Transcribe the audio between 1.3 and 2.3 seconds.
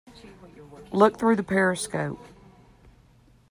the periscope.